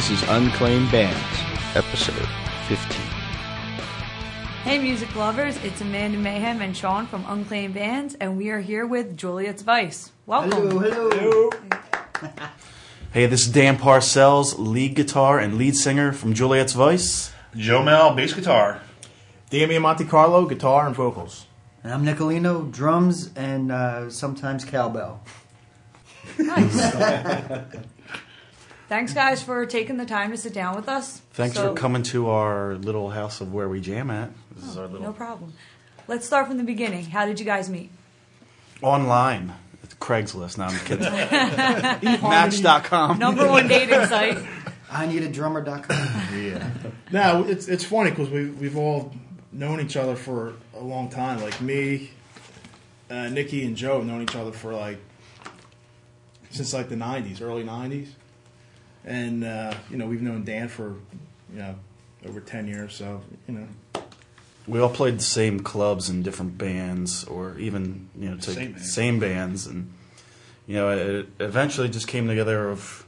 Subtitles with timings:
[0.00, 2.26] This is Unclaimed Bands, episode
[2.68, 3.02] 15.
[4.64, 8.86] Hey, music lovers, it's Amanda Mayhem and Sean from Unclaimed Bands, and we are here
[8.86, 10.10] with Juliet's Vice.
[10.24, 10.52] Welcome.
[10.70, 11.50] hello.
[11.50, 11.50] Hello.
[13.12, 17.30] hey, this is Dan Parcells, lead guitar and lead singer from Juliet's Vice.
[17.54, 18.80] Joe Mel, bass guitar.
[19.50, 21.44] Damian Monte Carlo, guitar and vocals.
[21.84, 25.22] And I'm Nicolino, drums and uh, sometimes cowbell.
[26.38, 27.66] Nice.
[28.90, 31.22] Thanks, guys, for taking the time to sit down with us.
[31.34, 34.30] Thanks So- for coming to our little house of where we jam at.
[34.56, 35.52] This is our little No problem.
[36.08, 37.04] Let's start from the beginning.
[37.04, 37.90] How did you guys meet?
[38.82, 39.52] online.
[39.84, 40.58] It's Craigslist.
[40.58, 41.04] No, I'm kidding.
[42.22, 43.18] Match.com.
[43.20, 44.38] Number one dating site.
[44.90, 45.96] I need a drummer.com.
[46.36, 46.68] Yeah.
[47.12, 49.12] Now, it's it's funny because we we've all
[49.52, 51.40] known each other for a long time.
[51.42, 52.10] Like me,
[53.10, 54.98] uh, Nikki, and Joe have known each other for like
[56.50, 58.08] since like the '90s, early '90s,
[59.04, 60.94] and uh, you know we've known Dan for
[61.52, 61.74] you know
[62.26, 62.94] over ten years.
[62.94, 64.02] So you know,
[64.66, 68.78] We all played the same clubs and different bands, or even you know, to Same
[68.78, 69.92] same bands, and
[70.66, 73.06] you know, it eventually just came together of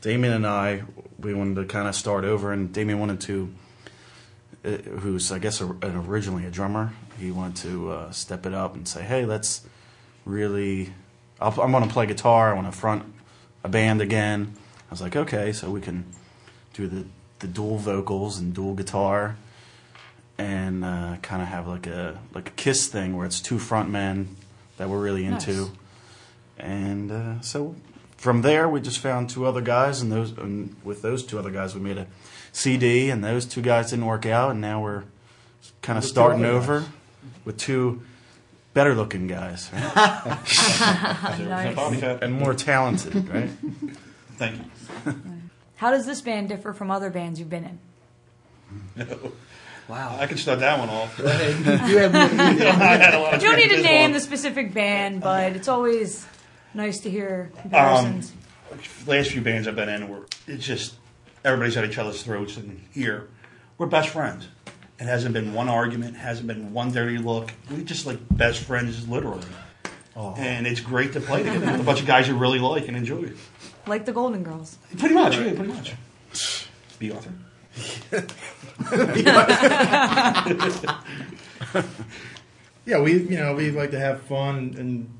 [0.00, 0.82] Damien and I.
[1.18, 3.54] We wanted to kind of start over, and Damien wanted to,
[4.64, 4.68] uh,
[5.00, 6.92] who's I guess a, an originally a drummer.
[7.18, 9.62] He wanted to uh, step it up and say, "Hey, let's
[10.24, 10.92] really.
[11.40, 12.52] I'll, I'm going to play guitar.
[12.52, 13.04] I want to front
[13.64, 14.54] a band again."
[14.88, 16.04] I was like, "Okay, so we can
[16.74, 17.04] do the
[17.40, 19.36] the dual vocals and dual guitar."
[20.36, 23.88] and uh, kind of have like a like a kiss thing where it's two front
[23.88, 24.34] men
[24.78, 25.70] that we're really into, Nice.
[26.58, 27.76] and uh, so
[28.16, 31.52] from there we just found two other guys, and those and with those two other
[31.52, 32.08] guys we made a
[32.50, 35.04] CD, and those two guys didn't work out, and now we're
[35.82, 36.88] kind of starting over guys.
[37.44, 38.02] with two
[38.72, 40.36] better looking guys, right?
[41.38, 42.02] Nice.
[42.22, 43.50] And more talented, right?
[44.36, 44.60] Thank
[45.06, 45.14] you.
[45.76, 47.78] How does this band differ from other bands you've been
[48.96, 49.08] in?
[49.88, 50.16] Wow.
[50.18, 51.18] I can start that one off.
[51.18, 51.24] you
[51.98, 55.54] have I had a lot of You don't need to name the specific band, but
[55.54, 56.26] it's always
[56.72, 58.32] nice to hear um, comparisons.
[59.06, 60.94] last few bands I've been in were it's just
[61.44, 63.28] everybody's at each other's throats, and here
[63.76, 64.48] we're best friends.
[64.98, 67.52] It hasn't been one argument, hasn't been one dirty look.
[67.70, 69.44] We're just like best friends, literally.
[70.16, 70.34] Oh.
[70.38, 72.96] And it's great to play together with a bunch of guys you really like and
[72.96, 73.32] enjoy.
[73.86, 74.78] like the Golden Girls.
[74.98, 75.94] Pretty much, yeah, pretty much.
[76.98, 77.32] Bea Arthur.
[82.86, 85.10] yeah, we you know we like to have fun and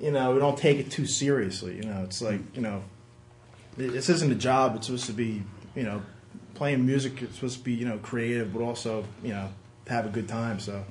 [0.00, 1.76] you know we don't take it too seriously.
[1.76, 2.82] You know, it's like you know
[3.76, 4.76] this isn't a job.
[4.76, 5.42] It's supposed to be
[5.74, 6.02] you know
[6.54, 7.22] playing music.
[7.22, 9.48] It's supposed to be you know creative, but also you know
[9.86, 10.60] have a good time.
[10.60, 10.84] So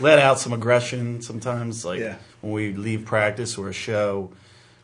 [0.00, 1.84] let out some aggression sometimes.
[1.84, 2.16] Like Yeah.
[2.46, 4.30] When we leave practice or a show,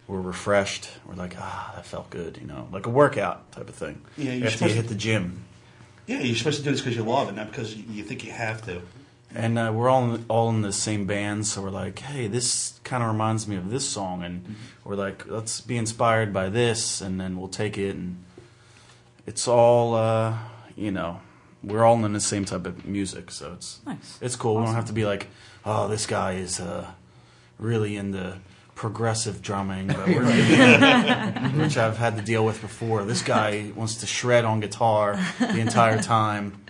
[0.09, 0.91] we're refreshed.
[1.07, 4.03] We're like, ah, that felt good, you know, like a workout type of thing.
[4.17, 5.45] Yeah, you're after you hit to- the gym.
[6.07, 8.25] Yeah, you're supposed to do this because you love it, not because you you think
[8.25, 8.83] you have to.
[9.35, 12.79] And uh, we're all in, all in the same band, so we're like, hey, this
[12.85, 14.55] kind of reminds me of this song, and Mm-hmm.
[14.85, 18.17] we're like, let's be inspired by this, and then we'll take it, and
[19.27, 20.37] it's all, uh,
[20.77, 21.21] you know,
[21.63, 24.19] we're all in the same type of music, so it's Nice.
[24.21, 24.57] it's cool.
[24.57, 25.29] We don't have to be like,
[25.65, 26.91] oh, this guy is uh,
[27.59, 28.39] really into
[28.75, 30.25] progressive drumming, but we're
[31.63, 33.05] which I've had to deal with before.
[33.05, 36.65] This guy wants to shred on guitar the entire time.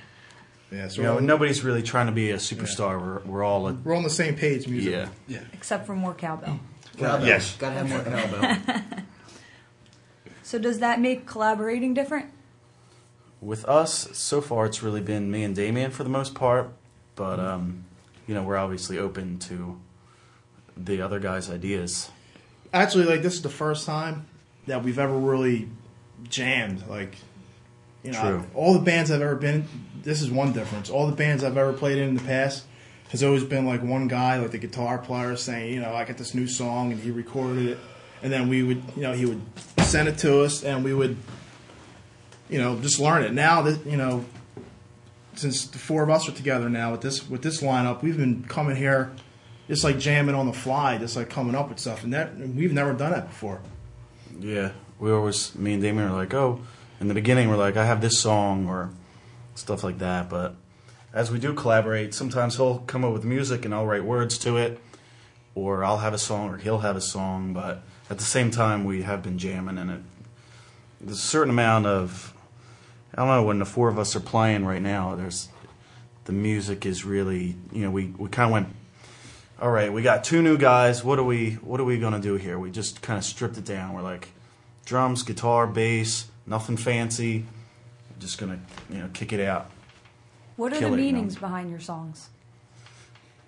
[0.71, 3.01] yeah, so You know, we're, nobody's really trying to be a superstar.
[3.01, 4.93] We're, we're all a, we're on the same page Music.
[4.93, 5.09] yeah.
[5.27, 5.41] Yeah.
[5.53, 6.61] Except for more cowbell.
[6.99, 7.27] cowbell.
[7.27, 7.57] Yes.
[7.59, 8.83] Gotta have more cowbell.
[10.43, 12.27] So does that make collaborating different?
[13.41, 16.71] With us, so far it's really been me and Damien for the most part,
[17.17, 17.85] but um,
[18.27, 19.81] you know we're obviously open to
[20.77, 22.11] the other guys' ideas.
[22.73, 24.27] Actually, like this is the first time
[24.67, 25.69] that we've ever really
[26.29, 26.87] jammed.
[26.89, 27.17] Like,
[28.03, 28.45] you know, True.
[28.55, 29.67] all the bands I've ever been.
[30.03, 30.91] This is one difference.
[30.91, 32.65] All the bands I've ever played in in the past
[33.11, 36.17] has always been like one guy, like the guitar player, saying, you know, I got
[36.17, 37.79] this new song, and he recorded it,
[38.23, 39.43] and then we would, you know, he would
[39.81, 41.17] send it to us, and we would,
[42.49, 43.33] you know, just learn it.
[43.33, 44.25] Now that you know,
[45.35, 48.45] since the four of us are together now with this with this lineup, we've been
[48.45, 49.13] coming here
[49.73, 52.75] just like jamming on the fly, just like coming up with stuff, and that we've
[52.75, 53.63] never done that before.
[54.39, 56.61] Yeah, we always me and Damien are like, oh,
[57.01, 58.91] in the beginning we're like, I have this song or
[59.55, 60.29] stuff like that.
[60.29, 60.57] But
[61.15, 64.59] as we do collaborate, sometimes he'll come up with music and I'll write words to
[64.59, 64.79] it,
[65.55, 67.55] or I'll have a song or he'll have a song.
[67.55, 70.01] But at the same time, we have been jamming, and it
[71.01, 72.35] there's a certain amount of
[73.15, 75.17] I don't know when the four of us are playing right now.
[75.17, 75.49] There's
[76.27, 78.69] the music is really you know we we kind of went
[79.63, 81.05] all right, we got two new guys.
[81.05, 82.59] What are we what are we gonna do here?
[82.59, 83.95] We just kind of stripped it down.
[83.95, 84.31] We're like
[84.85, 87.47] drums, guitar, bass, nothing fancy.
[88.19, 88.59] Just gonna
[88.91, 89.71] you know kick it out.
[90.57, 91.13] What are Kill the it, you know.
[91.13, 92.29] meanings behind your songs?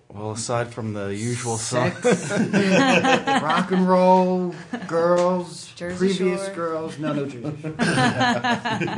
[0.08, 2.30] Well, aside from the usual stuff, Sex,
[3.42, 4.54] rock and roll,
[4.86, 6.54] girls, Jersey previous Shore.
[6.54, 6.98] girls.
[7.00, 7.74] No, no, Jersey Shore.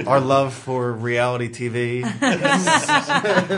[0.07, 2.03] our love for reality TV.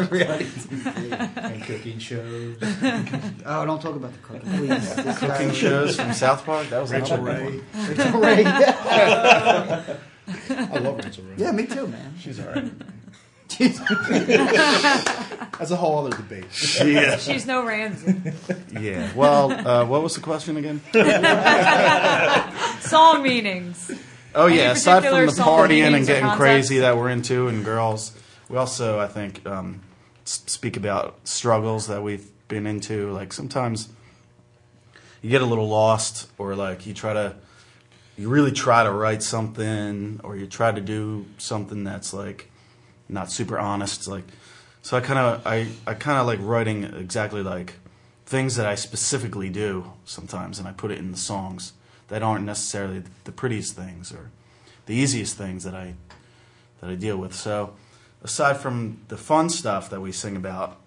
[0.09, 1.37] Reality TV.
[1.37, 2.56] and cooking shows.
[3.45, 4.95] Oh, don't talk about the cooking, please.
[4.95, 6.69] This Cooking guy- shows from South Park.
[6.69, 7.45] That was Rachel another Ray.
[7.45, 7.65] one.
[7.89, 8.45] Rachael Ray.
[10.50, 11.35] I love Rachael Ray.
[11.39, 12.15] Yeah, me too, man.
[12.21, 12.71] She's all right.
[13.59, 13.79] Jeez.
[15.59, 16.45] That's a whole other debate.
[16.85, 17.17] Yeah.
[17.17, 18.15] She's no Ramsay.
[18.81, 19.11] Yeah.
[19.15, 20.81] Well, uh, what was the question again?
[22.81, 23.91] Song meanings.
[24.35, 24.73] Oh yeah.
[24.73, 28.17] Aside from particular the song partying and getting crazy that we're into, and girls,
[28.49, 29.83] we also, I think, um,
[30.25, 33.11] speak about struggles that we've been into.
[33.11, 33.89] Like sometimes
[35.23, 37.35] you get a little lost, or like you try to,
[38.17, 42.49] you really try to write something, or you try to do something that's like
[43.09, 44.07] not super honest.
[44.09, 44.25] Like,
[44.83, 47.75] so I kind of, I, I kind of like writing exactly like
[48.27, 51.73] things that I specifically do sometimes, and I put it in the songs
[52.09, 54.31] that aren't necessarily the prettiest things or
[54.87, 55.95] the easiest things that I
[56.81, 57.35] that I deal with.
[57.35, 57.75] So,
[58.23, 60.79] aside from the fun stuff that we sing about,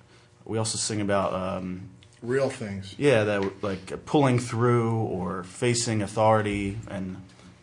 [0.46, 1.90] we also sing about um,
[2.22, 2.96] Real things.
[2.98, 7.18] yeah, that like pulling through or facing authority, and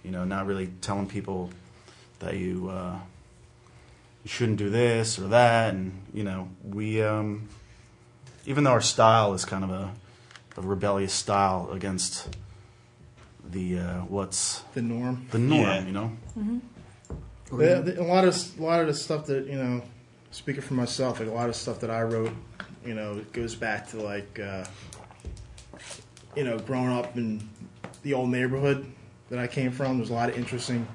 [0.04, 1.50] you know, not really telling people
[2.18, 2.96] that you uh,
[4.24, 7.48] you shouldn't do this or that, and you know, we um,
[8.46, 9.92] even though our style is kind of a,
[10.56, 12.28] a rebellious style against
[13.50, 15.26] the uh, what's The norm.
[15.30, 15.84] the norm, Yeah.
[15.84, 16.12] you know.
[17.52, 19.82] Yeah, the- a lot of a lot of the stuff that you know,
[20.30, 22.32] speaking for myself, like a lot of stuff that I wrote,
[22.84, 24.64] you know, it goes back to like, uh,
[26.36, 27.48] you know, growing up in
[28.02, 28.86] the old neighborhood
[29.30, 29.96] that I came from.
[29.98, 30.86] There's a lot of interesting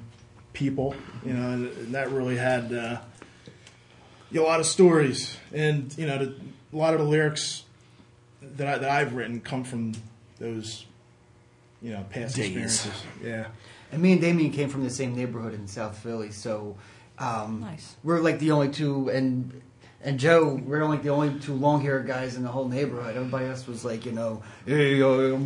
[0.52, 0.94] people,
[1.26, 2.98] you know, and, and that really had uh,
[4.34, 6.34] a lot of stories, and you know, the,
[6.72, 7.62] a lot of the lyrics
[8.56, 9.92] that I, that I've written come from
[10.38, 10.84] those,
[11.82, 12.46] you know, past Days.
[12.46, 12.92] experiences.
[13.22, 13.46] Yeah.
[13.92, 16.76] And me and Damien came from the same neighborhood in South Philly, so
[17.18, 17.94] um, Nice.
[18.02, 19.62] we're like the only two, and
[20.02, 23.16] and Joe, we're like the only two long-haired guys in the whole neighborhood.
[23.16, 25.38] Everybody else was like, you know, hey, uh,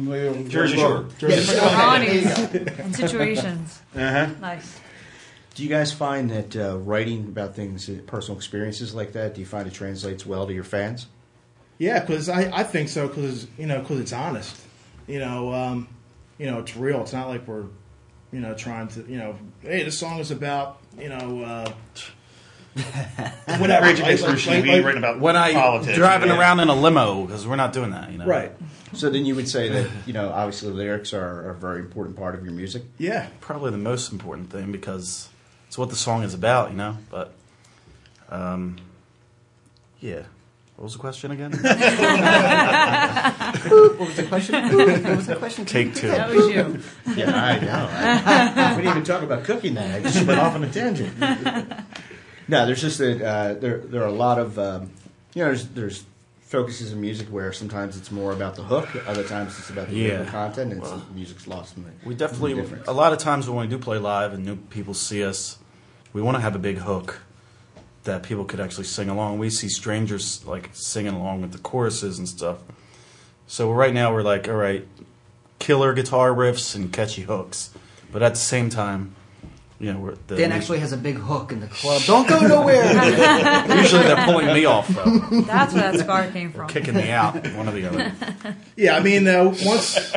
[0.49, 1.07] Jersey Shore.
[1.11, 1.69] Yeah, Jersey Shore.
[1.69, 3.81] Ronnies and situations.
[3.95, 4.27] Uh-huh.
[4.41, 4.81] Nice.
[5.59, 9.41] Do you guys find that uh, writing about things, uh, personal experiences like that, do
[9.41, 11.09] you find it translates well to your fans?
[11.79, 14.57] Yeah, because I, I think so because you know because it's honest.
[15.09, 15.89] You know, um,
[16.39, 17.01] you know it's real.
[17.01, 17.65] It's not like we're
[18.31, 21.73] you know trying to you know hey this song is about you know uh,
[23.59, 23.87] whatever.
[23.87, 25.97] Rage Like- Against the like- Machine, like- like- written about When I politics.
[25.99, 26.39] driving yeah.
[26.39, 28.27] around in a limo because we're not doing that, you know.
[28.27, 28.53] right.
[28.93, 31.81] So then you would say that, you know, obviously the lyrics are, are a very
[31.81, 32.85] important part of your music.
[32.97, 33.27] Yeah.
[33.41, 35.29] Probably the most important thing because
[35.69, 36.99] it's what the song is about, you know.
[37.11, 37.33] But,
[38.31, 38.79] um,
[40.01, 40.23] yeah.
[40.77, 41.51] What was the question again?
[43.69, 44.55] What was the question?
[44.77, 45.65] what was the question?
[45.65, 46.07] Take two.
[46.09, 46.81] That was you.
[47.17, 47.89] Yeah, I know.
[47.91, 49.97] I, we didn't even talk about cooking that.
[49.97, 51.19] I just went off on a tangent.
[52.49, 54.91] no, there's just that uh, there there are a lot of um,
[55.35, 56.05] you know there's there's
[56.49, 59.95] focuses in music where sometimes it's more about the hook, other times it's about the
[59.95, 60.25] Yeah.
[60.25, 63.51] content, and Well, music's lost in the We definitely, in the a lot of times
[63.51, 65.59] when we do play live and new people see us,
[66.15, 67.21] we want to have a big hook
[68.05, 69.39] that people could actually sing along.
[69.39, 72.63] We see strangers like singing along with the choruses and stuff.
[73.47, 74.89] So right now we're like, all right,
[75.59, 77.71] killer guitar riffs and catchy hooks,
[78.11, 79.15] but at the same time,
[79.81, 82.03] you know, we're, the Dan actually has a big hook in the club.
[82.05, 82.85] Don't go nowhere.
[83.77, 85.05] usually they're pulling me off though,
[85.43, 86.69] That's where that scar came from.
[86.69, 88.13] kicking me out, one or the other.
[88.77, 88.97] Yeah.
[88.97, 90.13] I mean, uh, once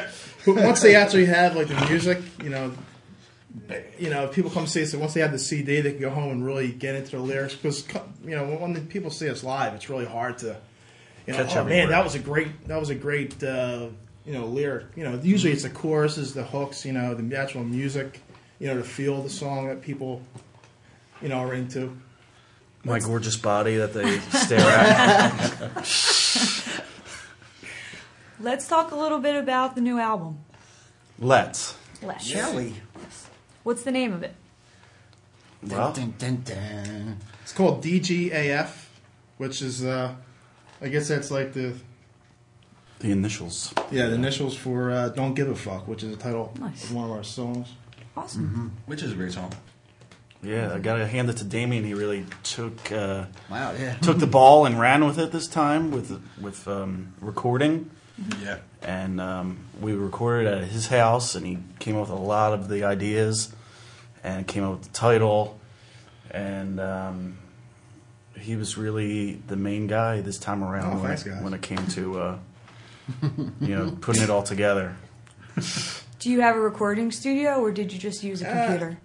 [0.47, 2.73] once they actually have like the music, you know.
[3.99, 6.09] You know, if people come see us, once they have the CD, they can go
[6.09, 7.53] home and really get into the lyrics.
[7.53, 7.85] Because
[8.23, 10.55] you know, when the people see us live, it's really hard to,
[11.27, 11.91] you know, Catch oh man, word.
[11.91, 13.87] that was a great, that was a great, uh,
[14.25, 14.87] you know, lyric.
[14.95, 18.21] You know, usually it's the choruses, the hooks, you know, the actual music,
[18.61, 20.21] you know, to feel the song that people,
[21.19, 21.97] you know, are into.
[22.83, 25.71] My gorgeous body that they stare at.
[28.39, 30.37] Let's talk a little bit about the new album.
[31.17, 31.75] Let's.
[32.03, 32.23] Let's.
[32.25, 32.75] Shelly.
[33.63, 34.35] What's the name of it?
[35.63, 37.17] Well, Dun, dun, dun.
[37.41, 38.69] It's called DGAF,
[39.37, 40.13] which is, uh,
[40.81, 41.73] I guess that's like the
[42.99, 43.73] the initials.
[43.89, 46.83] yeah the initials for uh, "Don't Give a Fuck," which is the title Nice.
[46.83, 47.67] of one of our songs.
[48.15, 48.71] Awesome.
[48.85, 49.53] Which is a great song.
[50.43, 51.83] Yeah, I gotta hand it to Damien.
[51.83, 53.95] He really took uh, Wow, yeah.
[53.97, 57.91] took the ball and ran with it this time with with um, recording,
[58.41, 58.57] Yeah.
[58.81, 62.69] and um, we recorded at his house, and he came up with a lot of
[62.69, 63.53] the ideas,
[64.23, 65.59] and came up with the title.
[66.31, 67.37] And um,
[68.35, 71.43] he was really the main guy this time around Oh, when, thanks, it, guys.
[71.43, 72.37] when it came to uh,
[73.61, 74.95] you know putting it all together.
[76.21, 78.97] Do you have a recording studio, or did you just use a Uh, computer?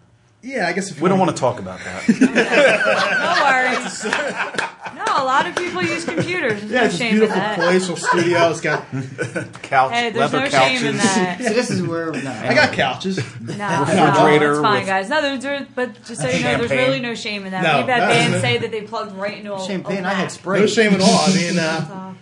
[0.43, 2.07] Yeah, I guess if We don't wanna- talk about that.
[3.27, 4.05] No worries.
[4.95, 6.61] No, a lot of people use computers.
[6.61, 7.57] There's Yeah, no it's a shame in beautiful that.
[7.59, 8.51] place, little studio.
[8.51, 8.85] It's got.
[9.63, 10.79] Couch, Hey, there's leather no couches.
[10.81, 11.39] shame in that.
[11.43, 13.17] So this is where no, I got couches.
[13.41, 15.09] No, no, it's fine, guys.
[15.09, 17.63] No, there's, there, but just so you know, there's really no shame in that.
[17.63, 20.05] No, We've had that bands isn't- say that they plugged right into a champagne.
[20.05, 20.31] A I had Mac.
[20.31, 20.61] Sprite.
[20.61, 21.09] No shame at all.
[21.19, 22.15] I mean, uh,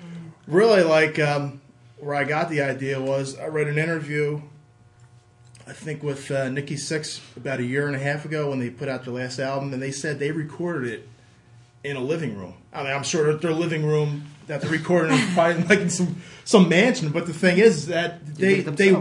[0.47, 1.61] really, like um,
[1.99, 4.41] where I got the idea was I read an interview.
[5.67, 8.71] I think with uh, Nikki Sixx about a year and a half ago when they
[8.71, 11.09] put out their last album, and they said they recorded it
[11.83, 12.55] in a living room.
[12.73, 15.81] I mean, I'm sure that their living room that they recorded in is probably like
[15.81, 17.11] in some some mansion.
[17.11, 18.97] But the thing is that they they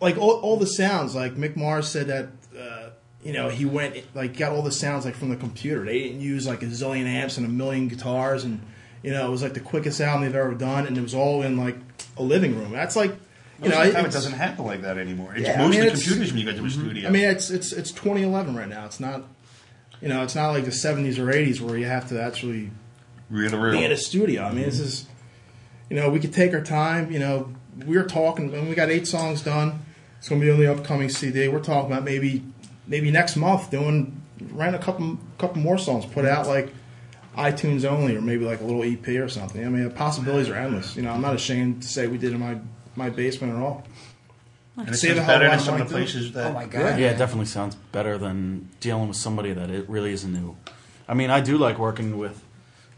[0.00, 1.14] like all, all the sounds.
[1.14, 2.28] Like Mick Mars said that
[2.58, 2.90] uh,
[3.22, 5.84] you know he went like got all the sounds like from the computer.
[5.84, 8.60] They didn't use like a zillion amps and a million guitars, and
[9.02, 11.42] you know it was like the quickest album they've ever done, and it was all
[11.42, 11.76] in like
[12.18, 12.72] a living room.
[12.72, 13.16] That's like
[13.62, 15.34] you know of the time, it doesn't happen like that anymore.
[15.34, 16.80] It's Yeah, I mostly mean, it's- computers when you go to a mm-hmm.
[16.80, 17.08] studio.
[17.08, 18.84] I mean, it's it's it's 2011 right now.
[18.86, 19.24] It's not,
[20.00, 22.70] you know, it's not like the 70s or 80s where you have to actually
[23.30, 24.42] real to be in a studio.
[24.42, 25.06] I mean, this is,
[25.88, 27.10] you know, we could take our time.
[27.10, 27.54] You know,
[27.86, 29.84] we are talking, and we got eight songs done.
[30.18, 31.48] It's going to be on the upcoming CD.
[31.48, 32.42] We're talking about maybe
[32.86, 34.20] maybe next month doing
[34.50, 36.72] writing a couple couple more songs, put out like
[37.36, 39.64] iTunes only, or maybe like a little EP or something.
[39.64, 40.96] I mean, the possibilities are endless.
[40.96, 42.58] You know, I'm not ashamed to say we did it in my
[42.96, 43.84] my basement at all.
[44.76, 45.94] And it Save sounds a hell of a better lot than of some of the
[45.94, 46.00] too.
[46.04, 46.50] places that.
[46.50, 46.98] Oh my god.
[46.98, 50.56] Yeah, it definitely sounds better than dealing with somebody that it really isn't new.
[51.08, 52.42] I mean, I do like working with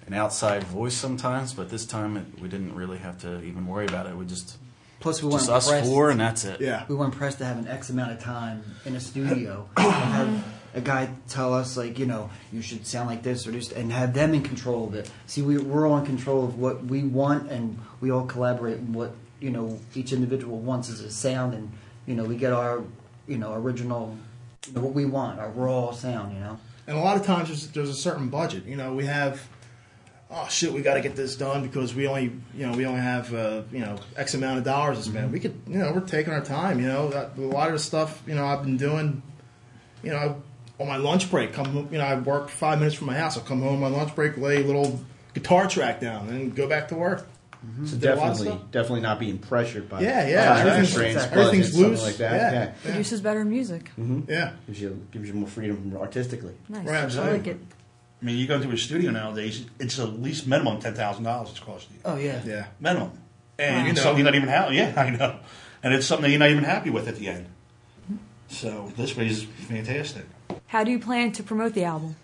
[0.06, 3.84] an outside voice sometimes, but this time it, we didn't really have to even worry
[3.86, 4.16] about it.
[4.16, 4.56] We just
[5.00, 5.90] Plus, we weren't just us pressed.
[5.90, 6.60] four, and that's it.
[6.60, 6.84] Yeah.
[6.88, 10.44] we weren't pressed to have an X amount of time in a studio and have
[10.74, 13.92] a guy tell us like you know you should sound like this or just and
[13.92, 15.10] have them in control of it.
[15.26, 18.92] See, we we're all in control of what we want, and we all collaborate in
[18.94, 21.70] what you know each individual wants as a sound, and
[22.06, 22.82] you know we get our
[23.26, 24.16] you know original
[24.66, 26.34] you know, what we want, our raw sound.
[26.34, 26.58] You know.
[26.86, 28.64] And a lot of times there's, there's a certain budget.
[28.64, 29.46] You know, we have,
[30.30, 33.00] oh shit, we got to get this done because we only, you know, we only
[33.00, 35.32] have, uh, you know, X amount of dollars to spend.
[35.32, 36.78] We could, you know, we're taking our time.
[36.78, 39.22] You know, that, a lot of the stuff, you know, I've been doing,
[40.04, 40.40] you know,
[40.78, 41.52] on my lunch break.
[41.52, 43.36] Come, you know, I work five minutes from my house.
[43.36, 45.00] I'll come home on my lunch break, lay a little
[45.34, 47.26] guitar track down, and go back to work.
[47.84, 50.76] So Did a lot of definitely, definitely not being pressured by Yeah, yeah, by everything's-
[50.94, 52.32] constraints, everything's budgets, something loose, like that.
[52.32, 52.52] yeah.
[52.52, 53.84] Yeah, Produces better music.
[53.98, 54.30] Mm-hmm.
[54.30, 56.54] Yeah, gives you gives you more freedom artistically.
[56.68, 56.86] Nice.
[56.86, 57.38] Right, I absolutely.
[57.38, 57.60] like it.
[58.22, 61.50] I mean, you go into a studio nowadays, it's at least minimum ten thousand dollars
[61.50, 62.02] it's costing you.
[62.04, 62.40] Oh yeah.
[62.46, 62.66] yeah.
[62.80, 63.12] Minimum.
[63.58, 64.00] And You know.
[64.00, 64.76] something you're not even happy.
[64.76, 65.38] Yeah, I know.
[65.82, 67.46] And it's something that you're not even happy with at the end.
[68.04, 68.16] Mm-hmm.
[68.48, 70.24] So this way is fantastic.
[70.66, 72.16] How do you plan to promote the album?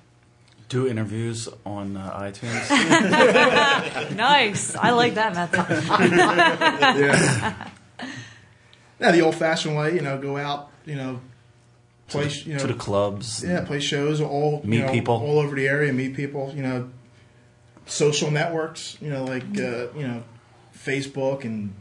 [0.73, 4.17] Do interviews on uh, iTunes.
[4.17, 4.75] Nice.
[4.75, 5.67] I like that method.
[6.99, 7.69] yeah.
[8.99, 11.21] Yeah, the old-fashioned way, you know, go out, you know,
[12.09, 13.45] play, sh- you know, to the clubs.
[13.47, 15.15] Yeah, play shows all you Meet know, people.
[15.17, 15.93] all over the area.
[15.93, 16.51] Meet people.
[16.57, 16.91] You know,
[17.85, 18.97] social networks.
[19.03, 20.23] You know, like uh, you know,
[20.75, 21.75] Facebook and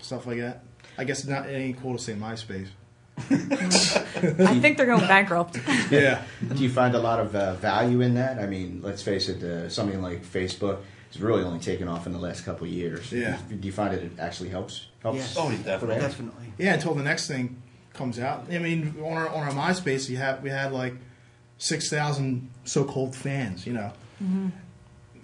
[0.00, 0.64] stuff like that.
[0.98, 1.48] I guess not.
[1.48, 2.70] It ain't cool to say MySpace.
[3.30, 5.58] I think they're going bankrupt.
[5.90, 6.22] Yeah,
[6.54, 8.38] Do you find a lot of uh, value in that?
[8.38, 10.78] I mean, let's face it, uh, something like Facebook
[11.12, 13.12] has really only taken off in the last couple of years.
[13.12, 13.38] Yeah.
[13.48, 14.88] Do you find it it actually helps?
[15.02, 15.36] helps Yes.
[15.38, 16.00] Oh, definitely.
[16.00, 16.46] Definitely.
[16.58, 16.74] yeah.
[16.74, 18.46] Until the next thing comes out.
[18.50, 20.94] I mean, on our on our MySpace, you have we had like
[21.58, 23.66] six thousand so-called fans.
[23.66, 23.92] You know.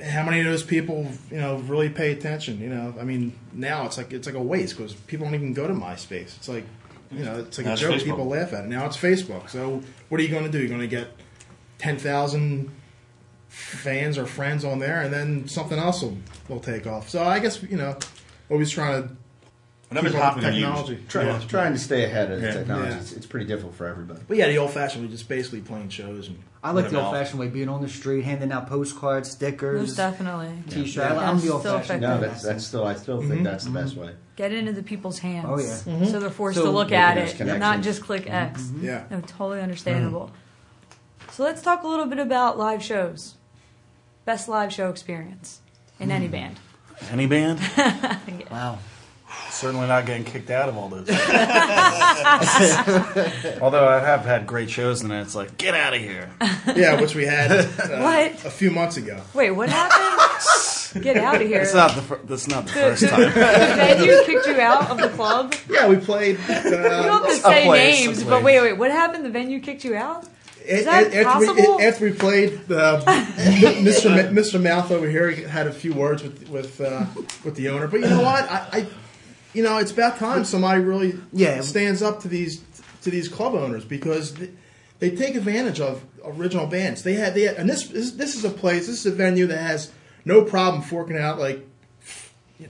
[0.02, 2.59] How many of those people, you know, really pay attention?
[2.59, 5.52] You know, I mean, now it's like it's like a waste because people don't even
[5.52, 6.37] go to MySpace.
[6.37, 6.64] It's like,
[7.11, 7.95] you know, it's like Now a it's joke.
[7.95, 8.05] Facebook.
[8.05, 8.69] People laugh at it.
[8.69, 9.49] Now it's Facebook.
[9.50, 10.59] So what are you going to do?
[10.59, 11.09] You're going to get
[11.79, 12.71] ten thousand
[13.49, 16.17] fans or friends on there, and then something else will,
[16.49, 17.09] will take off.
[17.09, 17.97] So I guess you know,
[18.49, 19.17] always trying to
[19.90, 20.92] Whatever's keep up happening with technology.
[20.92, 21.09] music.
[21.09, 21.40] Try, Yeah.
[21.49, 22.52] Trying to stay ahead of Yeah.
[22.52, 22.90] technology.
[22.90, 22.97] Yeah.
[22.99, 24.20] It's, it's pretty difficult for everybody.
[24.26, 27.12] But yeah, the old fashioned way, just basically playing shows and I like the old
[27.14, 30.52] fashioned way, being on the street, handing out postcards, stickers, Most definitely.
[30.68, 30.97] t-shirts.
[30.97, 31.18] Yeah.
[31.30, 32.02] I'm the old fashioned.
[32.02, 33.30] No, that's that's still I still Mm-hmm.
[33.30, 34.06] think that's the best mm-hmm.
[34.06, 34.14] way.
[34.37, 35.47] Get into the people's hands.
[35.49, 35.66] Oh, yeah.
[35.66, 36.04] Mm-hmm.
[36.06, 38.32] So they're forced So to look at it, and not just click mm-hmm.
[38.32, 38.70] X.
[38.80, 39.04] yeah.
[39.11, 40.30] No, totally understandable.
[41.32, 43.35] So let's talk a little bit about live shows.
[44.25, 45.61] Best live show experience
[45.99, 46.12] in hmm.
[46.12, 46.61] any band.
[47.11, 47.59] Any band?
[48.50, 48.78] Wow.
[49.50, 51.08] Certainly not getting kicked out of all those.
[53.60, 56.30] Although I have had great shows, and it's like, get out of here.
[56.75, 57.64] Yeah, which we had uh,
[58.00, 58.32] What?
[58.44, 59.20] a few months ago.
[59.34, 60.06] Wait, what happened?
[61.04, 61.60] Get out of here.
[61.60, 63.20] It's not the fir- that's not the the, first the, time.
[63.26, 65.54] the venue kicked you out of the club.
[65.70, 66.37] Yeah, we played.
[66.49, 68.44] You Uh, don't have to A say place, a names, but place.
[68.44, 68.72] wait, wait.
[68.72, 69.25] What happened?
[69.25, 70.26] The venue kicked you out?
[70.64, 71.80] Is that after, we, possible?
[71.80, 74.10] after we played, uh, Mr.
[74.10, 74.60] Ma- Mr.
[74.60, 77.06] Mouth over here had a few words with with uh,
[77.44, 77.87] with the owner.
[77.87, 78.50] But you know what?
[78.50, 78.87] I, I,
[79.54, 81.61] you know, it's about time somebody really Yeah.
[81.62, 82.62] stands up to these
[83.02, 84.50] to these club owners because they,
[84.99, 87.02] they take advantage of original bands.
[87.02, 88.87] They had they had, and this, this this is a place.
[88.87, 89.90] This is a venue that has
[90.25, 91.66] no problem forking out like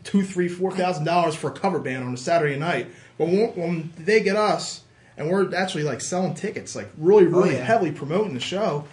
[0.05, 2.89] two, three, four thousand dollars for a cover band on a Saturday night.
[3.19, 4.83] But when, when they get us,
[5.17, 7.65] and we're actually like selling tickets, like really, really yeah.
[7.65, 8.87] heavily promoting the show,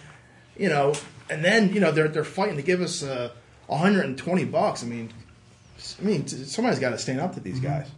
[0.56, 0.94] you know,
[1.30, 3.30] and then you know they're they're fighting to give us uh,
[3.68, 4.82] 120 bucks.
[4.82, 5.12] I mean,
[6.00, 7.66] I mean somebody's got to stand up to these mm-hmm.
[7.66, 7.90] guys.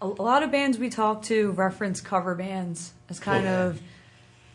[0.00, 3.62] A, a lot of bands we talk to reference cover bands as oh, kind Yeah.
[3.64, 3.82] of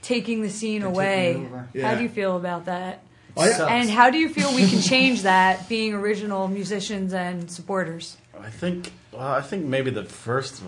[0.02, 1.34] taking the scene They're away.
[1.34, 1.70] taking over.
[1.82, 3.04] How do you feel about that?
[3.36, 3.54] Oh, yeah.
[3.54, 3.72] Sucks.
[3.72, 8.18] And how do you feel we can change that being original musicians and supporters?
[8.40, 10.62] I think well, I think maybe the first,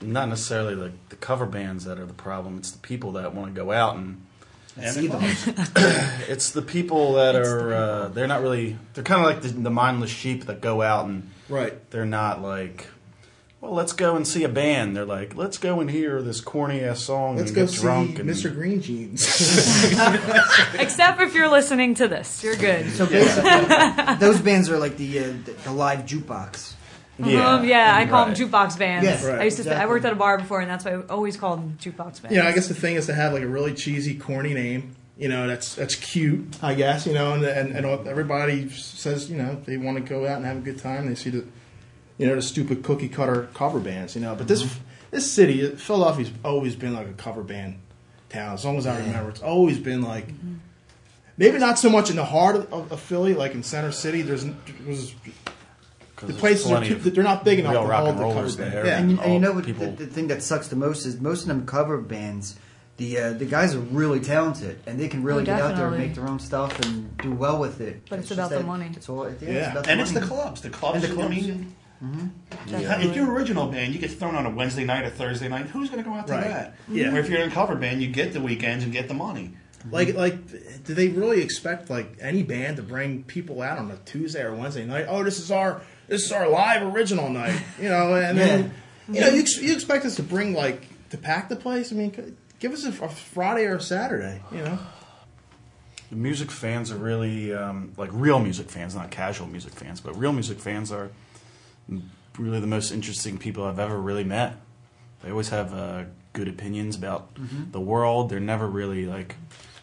[0.00, 2.58] not necessarily the, the cover bands that are the problem.
[2.58, 4.24] It's the people that want to go out and
[4.76, 5.20] And the them.
[5.20, 6.28] clubs.
[6.28, 9.70] it's the people that are uh, they're not really they're kind of like the, the
[9.70, 11.74] mindless sheep that go out and Right.
[11.90, 12.86] they're not like
[13.60, 16.80] well let's go and see a band they're like let's go and hear this corny
[16.80, 18.52] ass song Let's and go get see drunk and Mr.
[18.52, 19.22] Green Jeans.
[20.74, 22.90] Except if you're listening to this, you're good.
[22.92, 26.72] So basically, those bands are like the, uh, the the live jukebox.
[27.30, 28.36] Yeah Um, yeah, I call right.
[28.36, 29.04] them jukebox bands.
[29.04, 29.64] Yes, right, I used to.
[29.64, 32.22] Say, I worked at a bar before, and that's why I always called them jukebox
[32.22, 32.30] bands.
[32.36, 34.94] Yeah, I guess the thing is to have like a really cheesy, corny name.
[35.18, 37.06] You know, that's that's cute, I guess.
[37.06, 40.46] You know, and and, and everybody says you know they want to go out and
[40.46, 41.06] have a good time.
[41.06, 41.44] They see the,
[42.18, 44.14] you know, the stupid cookie cutter cover bands.
[44.14, 44.64] You know, but this
[45.10, 47.78] this city, Philadelphia's always been like a cover band
[48.30, 48.54] town.
[48.54, 50.26] As long as I remember, it's always been like.
[51.38, 54.20] Maybe not so much in the heart of, of, of Philly, like in Center City.
[54.20, 54.54] There's, there's
[54.84, 55.14] 'Cause
[56.26, 58.34] the places are too, of they're not big enough to rock hold and the cover
[58.34, 58.72] rollers band.
[58.72, 58.86] there.
[58.86, 58.98] Yeah.
[58.98, 59.64] And you, and you know what?
[59.64, 62.56] The, the thing that sucks the most is most of them cover bands.
[62.98, 65.88] The uh, the guys are really talented and they can really Oh, get out there
[65.88, 68.02] and make their own stuff and do well with it.
[68.10, 68.90] But it's just about the that- money.
[68.94, 69.50] It's all yeah, Yeah.
[69.52, 70.60] It's about And it's the clubs.
[70.60, 70.96] The clubs.
[70.96, 71.32] And the clubs.
[71.34, 71.74] I mean,
[72.66, 73.08] Definitely.
[73.08, 75.66] if you're an original band, you get thrown on a Wednesday night or Thursday night.
[75.66, 76.44] Who's going to go out to Right.
[76.44, 76.74] that?
[76.88, 77.14] Yeah.
[77.14, 79.52] Or if you're in a cover band, you get the weekends and get the money.
[79.90, 83.96] Like, like, do they really expect like any band to bring people out on a
[83.96, 85.06] Tuesday or Wednesday night?
[85.08, 88.74] Oh, this is our this is our live original night, you know, and then
[89.08, 91.92] you know you, you expect us to bring like to pack the place.
[91.92, 94.78] I mean, give us a, a Friday or a Saturday, you know.
[96.10, 100.16] The music fans are really um, like real music fans, not casual music fans, but
[100.16, 101.10] real music fans are
[102.38, 104.56] really the most interesting people I've ever really met.
[105.22, 107.36] They always have uh, good opinions about
[107.70, 108.28] the world.
[108.28, 109.36] They're never really like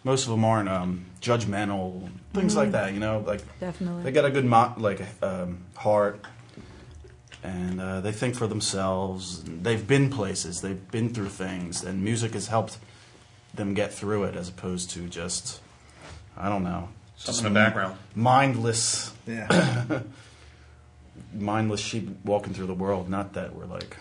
[0.04, 2.94] most of them aren't um, judgmental, things like that.
[2.94, 4.04] You know, like Definitely.
[4.04, 6.24] they got a good mo- like um, heart,
[7.44, 9.44] and uh, they think for themselves.
[9.44, 12.78] They've been places, they've been through things, and music has helped
[13.54, 15.62] them get through it, as opposed to just
[16.38, 17.98] I don't know, Something in the background.
[18.16, 20.02] mindless, Yeah,
[21.34, 23.10] mindless sheep walking through the world.
[23.10, 23.98] Not that we're like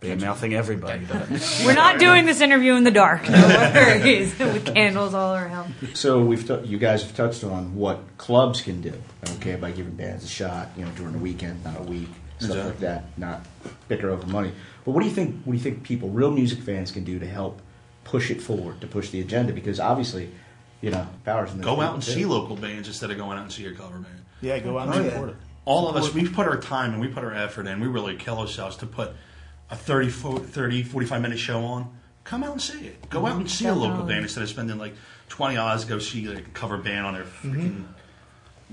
[0.00, 1.04] bad mouthing everybody.
[1.04, 1.28] But
[1.64, 3.28] We're not doing this interview in the dark.
[3.28, 4.38] No worries.
[4.38, 5.74] With candles all around.
[5.94, 8.92] So we've t- you guys have touched on what clubs can do,
[9.36, 12.50] okay, by giving bands a shot, you know, during the weekend, not a week, stuff
[12.50, 12.70] Exactly.
[12.70, 13.46] like that, not
[13.88, 14.52] bicker over money.
[14.84, 15.42] But what do you think?
[15.44, 17.60] What do you think people, real music fans, can do to help
[18.04, 19.52] push it forward, to push the agenda?
[19.52, 20.30] Because obviously,
[20.80, 22.12] you know, powers in the Go out and too.
[22.12, 24.20] see local bands instead of going out and see your cover band.
[24.42, 24.58] yeah.
[24.60, 25.10] Go out and Oh, yeah.
[25.10, 25.36] support it.
[25.64, 27.80] All of us, we put our time and we put our effort in.
[27.80, 29.10] We really kill ourselves to put
[29.70, 31.96] a 30, fo- 30 45 minute show on.
[32.24, 33.08] Come out and see it.
[33.08, 33.48] Go out and mm-hmm.
[33.48, 34.94] see a local band instead of spending like
[35.28, 37.52] 20 dollars to go see like, a cover band on their mm-hmm.
[37.52, 37.84] freaking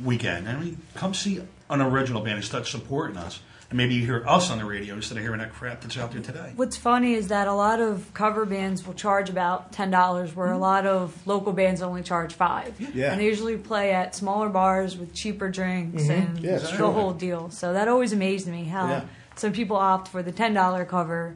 [0.03, 0.49] weekend.
[0.49, 3.39] I mean, come see an original band and start supporting us.
[3.69, 6.12] And maybe you hear us on the radio instead of hearing that crap that's out
[6.12, 6.53] there today.
[6.56, 10.47] What's funny is that a lot of cover bands will charge about ten dollars, where
[10.47, 10.62] a mm-hmm.
[10.62, 12.79] lot of local bands only charge five.
[12.93, 13.12] Yeah.
[13.12, 16.91] And they usually play at smaller bars with cheaper drinks and Yeah, the true.
[16.91, 17.49] whole deal.
[17.49, 19.06] So that always amazed me how Yeah.
[19.36, 21.36] Some people opt for the ten dollar cover,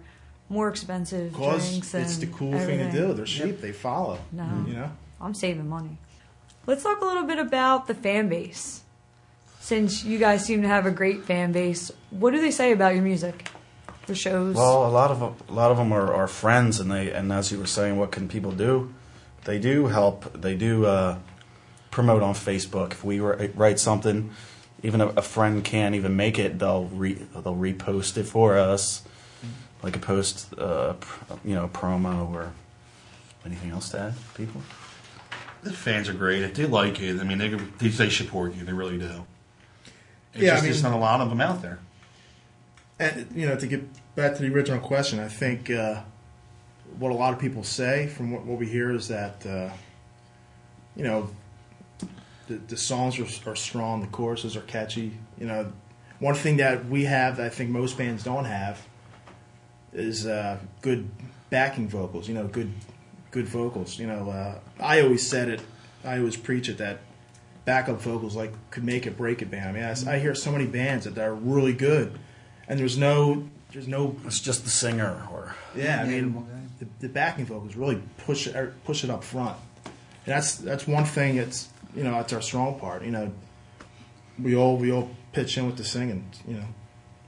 [0.49, 1.93] more expensive Because drinks.
[1.93, 2.91] it's and the cool everything.
[2.91, 3.13] thing to do.
[3.13, 3.61] They're sheep.
[3.61, 4.19] They follow.
[4.31, 4.65] No.
[4.67, 4.91] You know.
[5.19, 5.97] I'm saving money.
[6.65, 8.81] Let's talk a little bit about the fan base.
[9.59, 12.93] Since you guys seem to have a great fan base, what do they say about
[12.93, 13.49] your music?
[14.05, 14.55] The shows?
[14.55, 17.29] well, a lot of 'em- a lot of them are, are friends, and they and
[17.33, 18.93] as you were saying, what can people do?
[19.43, 20.31] They do help.
[20.41, 21.17] They do uh,
[21.91, 22.91] promote on Facebook.
[22.93, 24.29] If we wri- write something,
[24.83, 29.03] even a, a friend can't even make it, they'll re, they'll repost it for us,
[29.83, 32.53] like a post, uh, pr- you know, promo or
[33.45, 34.61] anything else to add, people.
[35.63, 36.43] the fans are great.
[36.43, 38.63] If they like it, I mean, they they, they support you.
[38.63, 39.25] They really do.
[40.33, 41.79] It's Yeah, I just, mean- there's not a lot of them out there.
[42.99, 43.83] And you know, to get
[44.15, 46.01] back to the original question, I think uh,
[46.97, 49.69] what a lot of people say from what, what we hear is that uh,
[50.95, 51.29] you know
[52.47, 55.13] the, the songs are, are strong, the choruses are catchy.
[55.37, 55.71] You know,
[56.19, 58.85] one thing that we have that I think most bands don't have
[59.93, 61.09] is uh, good
[61.49, 62.27] backing vocals.
[62.27, 62.71] You know, good
[63.31, 63.99] good vocals.
[63.99, 65.61] You know, uh, I always said it.
[66.03, 66.99] I always preach it that
[67.65, 69.69] backup vocals like could make it break a band.
[69.69, 72.17] I mean, I, I hear so many bands that are really good,
[72.67, 76.01] and there's no there's no It's just the singer, or yeah.
[76.01, 76.47] I mean,
[76.79, 79.93] the, the backing vocals really push it er, push it up front, and
[80.25, 83.03] that's that's one thing that's you know that's our strong part.
[83.03, 83.31] You know,
[84.41, 86.29] we all we all pitch in with the singing.
[86.47, 86.65] You know,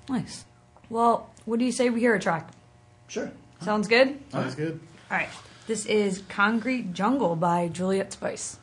[0.10, 0.46] Nice.
[0.90, 2.50] Well, what do you say we hear a track?
[3.08, 3.32] Sure.
[3.62, 4.20] Sounds good?
[4.32, 4.80] sounds good.
[5.12, 5.30] All right.
[5.68, 8.58] This is Concrete Jungle by Juliet's Vice.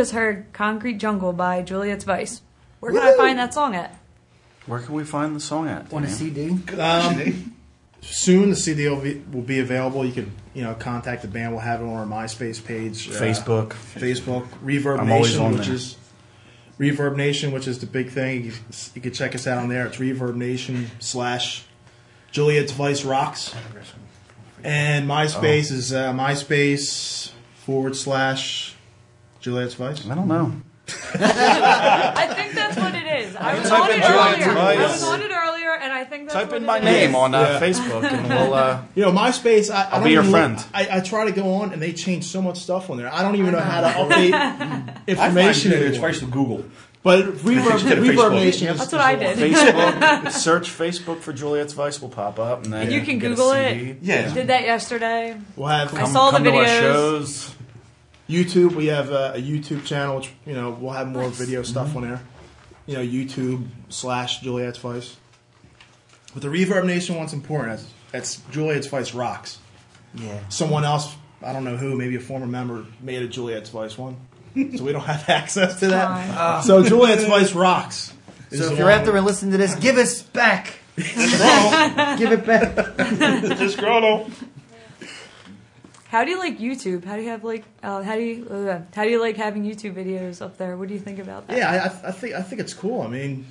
[0.00, 2.40] Just heard Concrete Jungle by Juliet Vice.
[2.80, 3.96] Where can I find that song at?
[4.64, 5.92] where can we find the song at?
[5.92, 6.56] On a CD?
[6.78, 7.54] Um,
[8.00, 10.06] soon the CD will be, will be available.
[10.06, 11.52] You can you know contact the band.
[11.52, 13.72] We'll have it on our MySpace page, uh, Facebook.
[13.94, 15.74] Facebook, Reverb I'm Nation, on which there.
[15.74, 15.96] is
[16.78, 18.44] Reverb Nation, which is the big thing.
[18.44, 18.52] You,
[18.94, 19.86] you can check us out on there.
[19.86, 21.64] It's Reverb Nation slash
[22.30, 23.54] Juliet's Vice Rocks,
[24.64, 27.32] and MySpace is uh, MySpace
[27.66, 28.76] forward slash
[29.40, 30.08] Juliet's Vice.
[30.08, 30.52] I don't know.
[31.14, 33.36] I think that's what it is.
[33.36, 34.58] I was Type on in it Juliet earlier.
[34.58, 34.90] I Spice.
[34.92, 36.48] was on it earlier, and I think that's what it is.
[36.48, 36.84] Type what in it my is.
[36.84, 37.60] name on uh, Yeah.
[37.60, 38.54] Facebook, and we'll.
[38.54, 39.70] Uh, You know, MySpace.
[39.72, 40.64] I, I I'll don't be your even friend.
[40.74, 43.12] I, I try to go on, and they change so much stuff on there.
[43.12, 45.98] I don't even know how to update I find information it's anymore.
[46.00, 46.64] twice to Google.
[47.02, 48.32] But Reverb, Just get a Reverb Facebook.
[48.34, 48.68] Nation.
[48.68, 49.38] is- That's what I did.
[49.38, 53.34] Facebook, search Facebook for Juliet's Vice will pop up, and then You can get a
[53.36, 53.90] Google CD.
[53.92, 53.98] it.
[54.02, 54.34] Yeah.
[54.34, 55.36] Did that yesterday.
[55.56, 56.80] We'll have I Come, saw the come to our videos.
[56.80, 57.54] shows.
[58.30, 58.74] YouTube.
[58.74, 61.36] We have uh, a YouTube channel, which you know we'll have more Nice.
[61.38, 62.20] video stuff on there.
[62.86, 65.16] You know, YouTube slash Juliet's Vice.
[66.32, 67.78] But the Reverb Nation one's important.
[67.78, 69.58] That's, that's Juliet's Vice rocks.
[70.14, 70.40] Yeah.
[70.48, 74.16] Someone else, I don't know who, maybe a former member, made a Juliet's Vice one.
[74.54, 76.34] so we don't have access to that.
[76.36, 76.62] Fine.
[76.64, 78.12] So Juliet's Vice rocks.
[78.52, 80.74] So if you're out there and listening to this, give us back.
[80.96, 82.96] give it back.
[83.58, 84.32] Disgruntled.
[86.10, 87.04] How do you like YouTube?
[87.04, 87.64] How do you have like?
[87.84, 88.46] Uh, how do you?
[88.48, 90.76] Uh, how do you like having YouTube videos up there?
[90.76, 91.56] What do you think about that?
[91.56, 93.02] Yeah, I, I- I think I think it's cool.
[93.02, 93.46] I mean,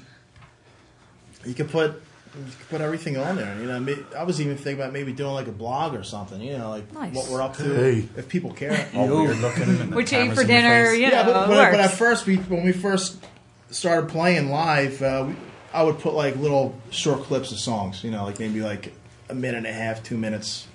[1.45, 1.91] you can put
[2.35, 3.57] you can put everything on there.
[3.59, 6.41] You know, I was even thinking about maybe doing like a blog or something.
[6.41, 7.15] You know, like Nice.
[7.15, 8.09] what we're up to Hey.
[8.17, 8.89] if people care.
[8.95, 9.63] All weird looking.
[9.63, 10.87] and the What you ate for dinner?
[10.87, 10.99] face.
[10.99, 13.23] You know, yeah, but, it but, but at first, we, when we first
[13.71, 15.35] started playing live, uh, we,
[15.73, 18.03] I would put like little short clips of songs.
[18.03, 18.91] You know, like maybe like
[19.29, 20.67] a minute and a half, two minutes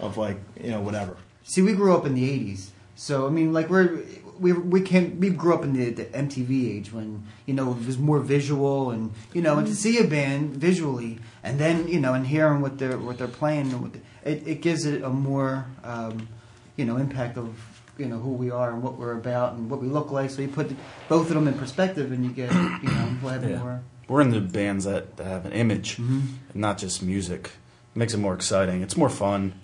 [0.00, 1.16] of like you know whatever.
[1.44, 4.02] See, we grew up in the '80s, so I mean, like we're
[4.38, 7.86] we we came we grew up in the, the MTV age when you know it
[7.86, 12.00] was more visual and you know and to see a band visually and then you
[12.00, 15.02] know and hearing what they're what they're playing and what the, it, it gives it
[15.02, 16.28] a more um,
[16.76, 17.54] you know impact of
[17.98, 20.30] you know who we are and what we're about and what we look like.
[20.30, 20.76] So you put the,
[21.08, 23.58] both of them in perspective and you get you know we'll yeah.
[23.58, 23.82] more.
[24.08, 26.20] We're in the bands that, that have an image, Mm-hmm.
[26.52, 27.52] and not just music.
[27.94, 28.82] It makes it more exciting.
[28.82, 29.54] It's more fun.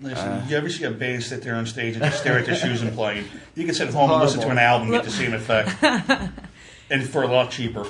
[0.00, 0.46] Listen, Uh.
[0.48, 2.82] you ever see a band sit there on stage and just stare at their shoes
[2.82, 3.24] and play?
[3.54, 5.82] You can sit at home and listen to an album and get the same effect.
[6.90, 7.86] and for a lot cheaper.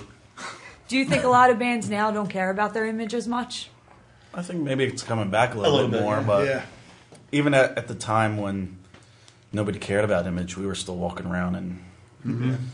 [0.89, 3.71] Do you think a lot of bands now don't care about their image as much?
[4.33, 6.23] I think maybe it's coming back a little, little bit bit, more, yeah.
[6.27, 6.63] but yeah,
[7.33, 8.79] even at, at the time when
[9.53, 11.83] nobody cared about image, we were still walking around and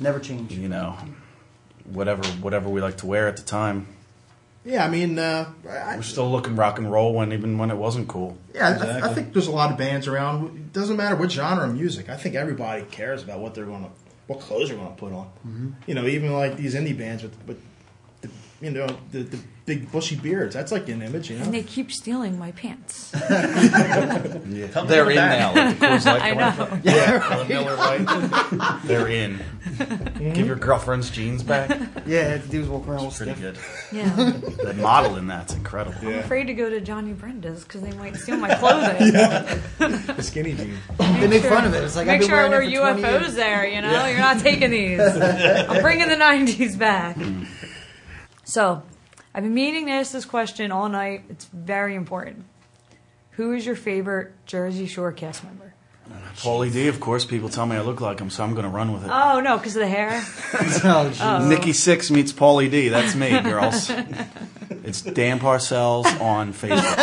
[0.01, 0.53] Never change.
[0.53, 0.97] you know
[1.85, 3.87] whatever whatever we like to wear at the time.
[4.65, 4.85] Yeah.
[4.85, 8.09] I mean, uh, I, We're still looking rock and roll when even when it wasn't
[8.09, 8.37] cool.
[8.55, 10.57] Yeah, I- I, think there's a lot of bands around.
[10.57, 12.09] It doesn't matter what genre of music.
[12.09, 13.91] I think everybody cares about what they're going to,
[14.27, 15.27] what clothes they're going to put on.
[15.47, 15.69] Mm-hmm.
[15.87, 17.61] You know, even like these indie bands with, with
[18.63, 20.55] you know, the, the big bushy beards.
[20.55, 21.45] That's like an image, you know.
[21.45, 23.11] And they keep stealing my pants.
[24.73, 25.55] Come They're in that.
[25.55, 25.55] now.
[25.67, 26.81] Like the Coors Light I know.
[26.85, 28.83] yeah, Miller Lite.
[28.85, 29.39] They're in.
[29.39, 30.33] Mm-hmm.
[30.33, 31.71] Give your girlfriend's jeans back.
[32.07, 33.91] Yeah, the dudes walk around all It's pretty stiff.
[33.91, 33.97] good.
[33.97, 34.15] Yeah.
[34.65, 35.97] The model in that's incredible.
[36.03, 39.13] I'm afraid to go to Johnny Brenda's because they might steal my clothing.
[40.13, 40.79] The skinny jeans.
[41.01, 41.83] Oh, they make fun of it.
[41.83, 43.81] It's like Make I've been sure I wear wearing it for 20 UFOs there, you
[43.83, 44.07] know?
[44.07, 45.01] You're not taking these.
[45.01, 47.17] I'm bringing the 90s back.
[47.17, 47.47] Mm.
[48.53, 48.83] So,
[49.35, 51.25] I've been meaning to ask this question all night.
[51.31, 52.45] It's very important.
[53.31, 55.73] Who is your favorite Jersey Shore cast member?
[56.37, 58.69] Pauly D, of course, people tell me I look like him, so I'm going to
[58.69, 59.11] run with it.
[59.11, 60.23] Oh, no, because of the hair?
[60.85, 61.49] Oh, geez.
[61.49, 62.91] Nikki Sixx meets Pauly D.
[62.91, 63.89] That's me, girls.
[64.85, 66.95] it's Dan Parcells on Facebook.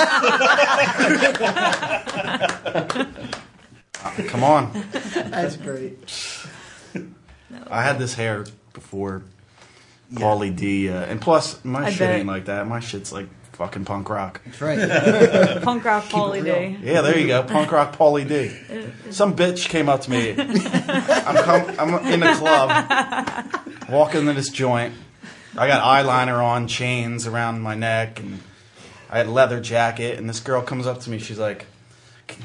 [4.03, 4.83] Uh, Come on.
[4.91, 5.97] That's great.
[7.65, 9.23] I had this hair before
[10.13, 10.89] Pauly D.
[10.89, 12.15] Uh, and plus, my I shit bet.
[12.15, 12.67] ain't like that.
[12.67, 14.41] My shit's like fucking punk rock.
[14.45, 14.79] That's right.
[15.63, 16.55] Punk rock Pauly real.
[16.55, 16.77] D.
[16.81, 17.43] Yeah, there you go.
[17.43, 18.51] Punk rock Pauly D.
[19.11, 20.31] Some bitch came up to me.
[20.37, 24.93] I'm, com- I'm in the club, walking into this joint.
[25.57, 28.39] I got eyeliner on, chains around my neck, and
[29.09, 30.17] I had a leather jacket.
[30.17, 31.19] And this girl comes up to me.
[31.19, 31.65] She's like,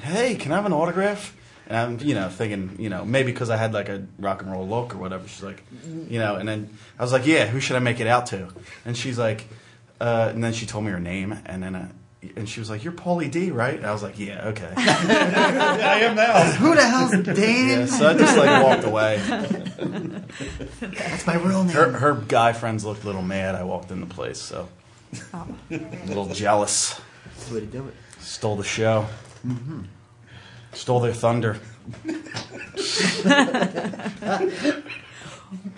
[0.03, 1.35] "Hey, can I have an autograph?"
[1.67, 4.53] And I'm, you know, thinking, you know, maybe because I had like a rock and
[4.53, 5.27] roll look or whatever.
[5.27, 5.63] She's like,
[6.09, 8.49] you know, and then I was like, "Yeah, who should I make it out to?"
[8.85, 9.47] And she's like,
[10.01, 11.75] uh, and then she told me her name, and then.
[11.75, 11.89] Uh,
[12.37, 16.01] and she was like, "You're Pauly D, right?" And I was like, "Yeah, okay." I
[16.05, 16.43] am now.
[16.53, 17.69] Who the hell's Dan?
[17.69, 19.19] Yeah, so I just like walked away.
[20.81, 21.75] That's my real name.
[21.75, 23.55] Her her guy friends looked a little mad.
[23.55, 24.69] I walked in the place, so
[25.35, 25.47] Oh.
[25.71, 27.01] a little jealous.
[27.27, 27.95] That's the way to do it.
[28.21, 29.07] Stole the show.
[30.75, 31.59] Stole their thunder,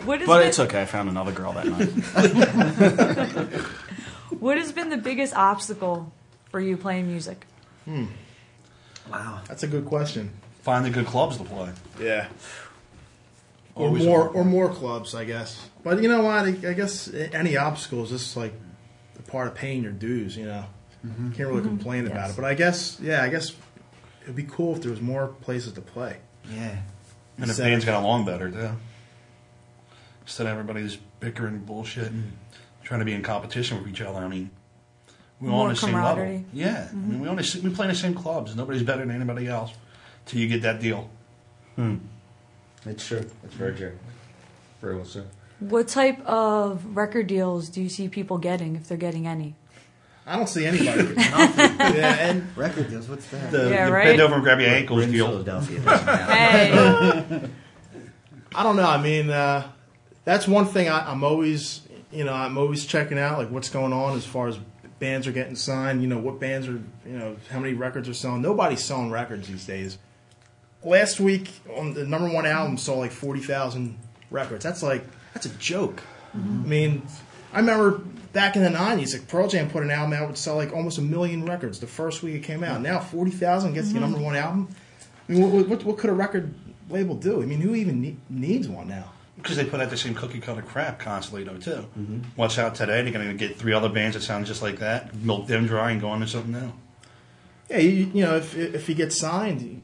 [0.05, 0.83] What has, but been, it's okay.
[0.83, 1.89] I found another girl that night.
[4.41, 6.13] what has been the biggest obstacle
[6.51, 7.45] for you playing music?
[7.85, 8.07] Hmm.
[9.11, 9.41] Wow.
[9.49, 10.31] That's a good question.
[10.63, 11.71] Find the good clubs to play.
[12.01, 12.29] Yeah.
[13.75, 15.69] Or Always more, or more clubs, I guess.
[15.83, 16.47] But you know what?
[16.47, 18.55] I, I guess any obstacle is just like
[19.19, 20.37] a part of paying your dues.
[20.37, 20.65] You know,
[21.35, 22.37] can't really complain about it.
[22.37, 23.53] But I guess, yeah, I guess
[24.27, 26.19] it'd be cool if there was more places to play.
[26.53, 26.77] Yeah.
[27.39, 27.73] And the Seven.
[27.73, 28.71] bands got along better, too.
[30.23, 32.33] Instead of everybody's bickering bullshit and
[32.83, 34.19] trying to be in competition with each other.
[34.19, 34.51] I mean,
[35.41, 36.11] we're all More on the same level.
[36.15, 36.45] camaraderie.
[36.53, 36.89] Yeah.
[36.91, 38.55] I mean, we, only, we play in the same clubs.
[38.57, 39.73] Nobody's better than anybody else
[40.25, 41.09] till you get that deal.
[41.77, 41.97] Hmm.
[42.85, 43.25] It's true.
[43.45, 43.93] It's very true.
[44.81, 45.27] Very well said.
[45.59, 49.55] What type of record deals do you see people getting if they're getting any?
[50.27, 51.15] I don't see anybody.
[51.17, 53.09] yeah, and Record deals.
[53.09, 53.53] What's that?
[53.53, 54.05] The, Yeah, the right?
[54.07, 55.29] bend over and grab your ankles Ring deal.
[55.29, 56.31] Philadelphia doesn't have.
[56.31, 57.49] Hey,
[58.55, 58.89] I don't know.
[58.89, 59.71] I mean, uh,
[60.25, 63.93] that's one thing I, I'm always, you know, I'm always checking out, like what's going
[63.93, 64.59] on as far as
[64.99, 66.03] bands are getting signed.
[66.03, 68.43] You know, what bands are, you know, how many records are selling.
[68.43, 69.99] Nobody's selling records these days
[70.83, 73.99] last week on the number one album saw like forty thousand
[74.31, 74.65] records.
[74.65, 76.03] That's like that's a joke.
[76.35, 77.07] I mean,
[77.53, 77.99] I remember
[78.33, 80.99] back in the nineties, like Pearl Jam put an album out would sell like almost
[80.99, 82.81] a million records the first week it came out.
[82.81, 84.03] Now forty thousand gets the mm-hmm.
[84.03, 84.69] number one album.
[85.29, 86.55] I mean, what, what, what could a record
[86.89, 87.43] label do?
[87.43, 89.13] I mean, who even ne- needs one now?
[89.37, 91.87] Because they put out the same cookie cutter crap constantly, though, too.
[91.99, 92.21] Mm-hmm.
[92.37, 93.03] What's out today?
[93.03, 95.91] They're going to get three other bands that sound just like that, milk them dry,
[95.91, 96.73] and go on to something new.
[97.69, 99.83] Yeah, you, you know, if if you get signed,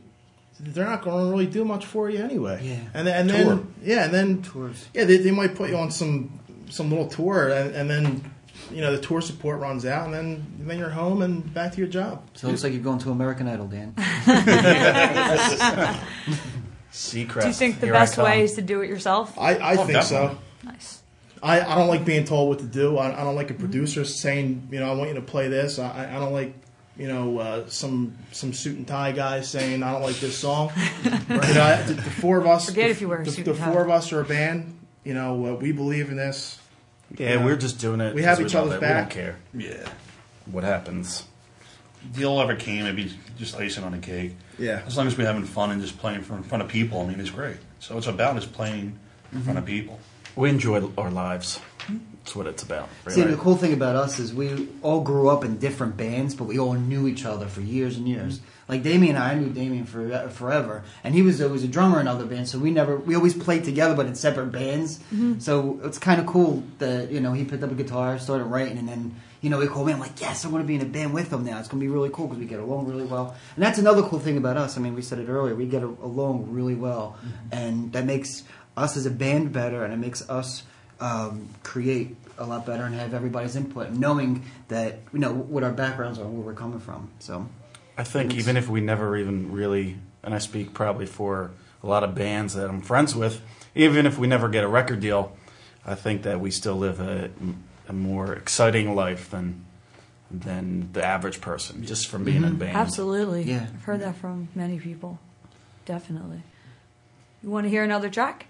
[0.61, 2.61] they're not going to really do much for you anyway.
[2.63, 2.79] Yeah.
[2.95, 3.57] and then, and Tour.
[3.57, 4.87] then yeah, and then Tours.
[4.95, 6.39] Yeah, they, they might put you on some
[6.73, 8.33] some little tour, and, and then
[8.71, 11.79] you know the tour support runs out, and then then you're home and back to
[11.79, 12.23] your job.
[12.35, 13.95] So it looks like you're going to American Idol, Dan.
[16.93, 17.41] Seacrest.
[17.43, 19.39] Do you think the here best way is to do it yourself?
[19.39, 20.37] I, I Oh, think so.
[20.63, 21.01] Nice.
[21.43, 22.99] I, I don't like being told what to do.
[22.99, 25.79] I, I don't like a producer saying, you know, I want you to play this.
[25.79, 26.55] I, I don't like,
[26.97, 30.71] you know, uh, some some suit and tie guy saying I don't like this song.
[31.05, 33.45] you know, the, the four of us, Forget the, if you wear a the, suit
[33.47, 33.73] the and tie.
[33.73, 34.79] four of us are a band.
[35.03, 36.59] You know, uh, we believe in this.
[37.19, 37.45] Yeah, Yeah.
[37.45, 38.15] we're just doing it.
[38.15, 38.81] We have 'cause each love other's it.
[38.81, 39.15] back.
[39.15, 39.89] We don't care Yeah.
[40.47, 41.25] what happens.
[42.15, 44.37] Deal ever came, it'd be just icing on the cake.
[44.59, 44.83] Yeah.
[44.87, 47.07] As long as we're having fun and just playing for, in front of people, I
[47.07, 47.57] mean, it's great.
[47.79, 48.99] So it's about is playing
[49.33, 49.59] in front mm-hmm.
[49.59, 50.01] of people.
[50.35, 51.61] We enjoy our lives.
[52.23, 52.89] That's what it's about.
[53.09, 56.45] See, the cool thing about us is we all grew up in different bands, but
[56.45, 58.39] we all knew each other for years and years.
[58.39, 58.47] Mm-hmm.
[58.69, 62.01] Like Damien and I, I knew Damien for forever, and he was always a drummer
[62.01, 62.53] in other bands.
[62.53, 64.99] So we never, we always played together, but in separate bands.
[65.13, 65.41] Mm-hmm.
[65.41, 68.79] So it's kind of cool that you know he picked up a guitar, started writing,
[68.79, 69.93] and then you know he called me.
[69.93, 71.59] I'm like, yes, I'm going to be in a band with him now.
[71.59, 73.37] It's going to be really cool because we get along really well.
[73.57, 74.79] And that's another cool thing about us.
[74.79, 77.49] I mean, we said it earlier, we get along really well, mm-hmm.
[77.51, 78.45] and that makes
[78.77, 80.63] us as a band better, and it makes us
[81.03, 85.73] um, create a lot better and have everybody's input, knowing that you know what our
[85.73, 87.11] backgrounds are, and where we're coming from.
[87.19, 87.49] So
[87.99, 91.51] I think even if we never even really, and I speak probably for
[91.83, 93.43] a lot of bands that I'm friends with,
[93.75, 95.37] even if we never get a record deal,
[95.85, 97.31] I think that we still live a,
[97.89, 99.65] a more exciting life than
[100.31, 102.77] than the average person just from being in a band.
[102.77, 103.43] Absolutely.
[103.43, 103.67] Yeah.
[103.75, 105.19] I've heard that from many people.
[105.85, 106.43] Definitely.
[107.43, 108.47] You want to hear another track?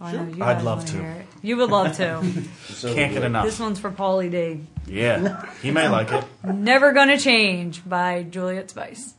[0.00, 0.96] Oh, I know you I'd guys love wanna to.
[0.98, 1.26] hear it.
[1.42, 2.22] You would love to.
[2.70, 3.44] So Can't get enough.
[3.44, 4.60] this one's for Pauly D.
[4.86, 6.24] Yeah, he may like it.
[6.44, 9.14] Never Gonna Change by Juliet's Vice.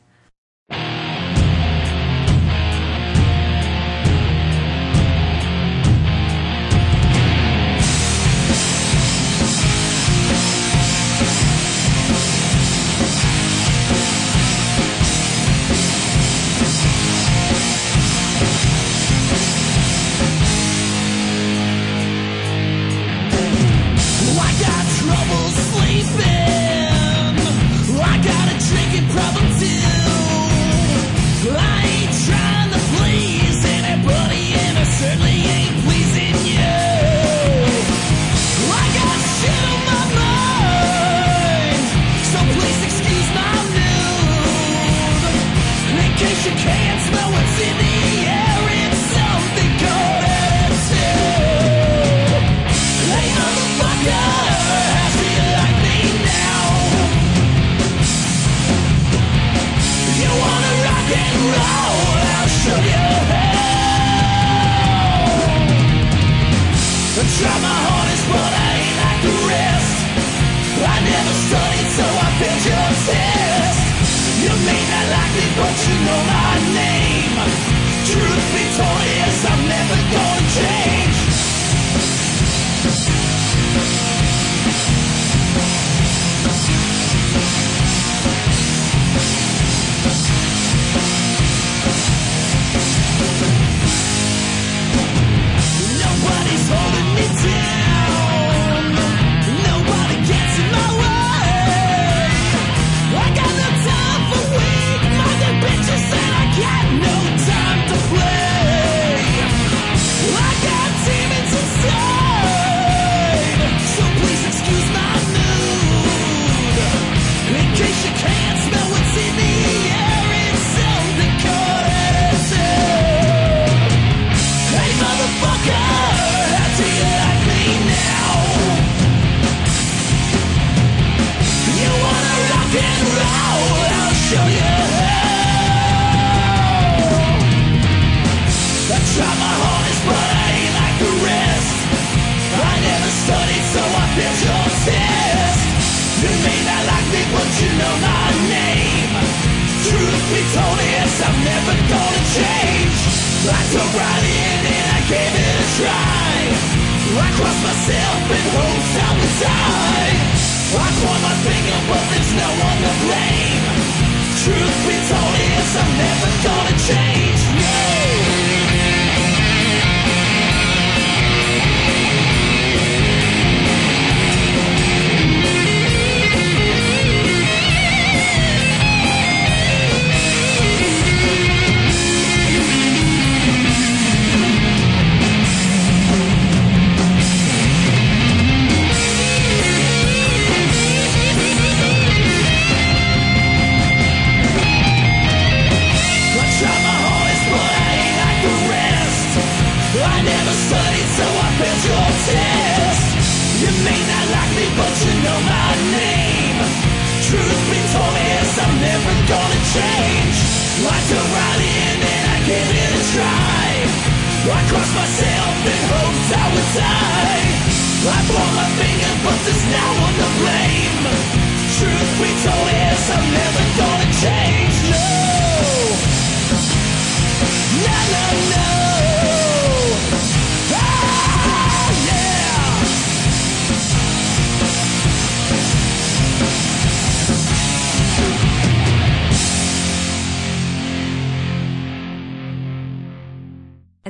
[164.42, 167.51] Truth be told, yes, I'm never gonna change.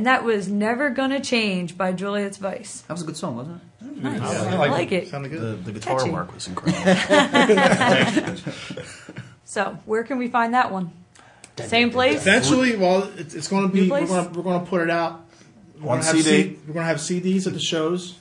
[0.03, 2.81] And that was Never Gonna Change by Juliet's Vice.
[2.89, 4.03] That was a good song, wasn't it?
[4.03, 4.21] Nice.
[4.21, 5.07] I I like like it.
[5.07, 5.65] Sounded The, good.
[5.65, 6.11] the guitar Catchy.
[6.11, 8.35] work was incredible.
[9.45, 10.91] So, where can we find that one?
[11.57, 12.21] Same place?
[12.23, 13.89] Eventually, well, it's, it's going to be.
[13.89, 15.25] We're going to we're going to put it out.
[15.81, 16.43] We're On gonna have CD.
[16.55, 18.17] C- we're going to have CDs at the shows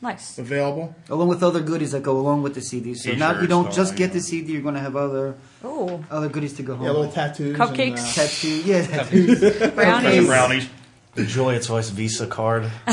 [0.00, 0.38] Nice.
[0.38, 0.94] available.
[1.10, 2.94] Along with other goodies that go along with the CD.
[2.94, 4.12] So not you T-shirts, don't just like get that.
[4.14, 6.84] the CD, you're going to have other Oh, other goodies to go home.
[6.86, 7.14] Yeah, little with.
[7.14, 7.58] tattoos.
[7.58, 7.88] Cupcakes.
[7.88, 8.62] And, uh, tattoo.
[8.62, 9.70] Yeah, tattoos.
[9.74, 10.26] brownies.
[10.26, 10.68] brownies.
[11.16, 12.92] The Juliet's Vice Visa card, the